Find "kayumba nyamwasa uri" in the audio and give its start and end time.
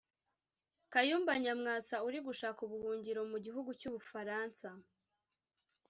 0.93-2.19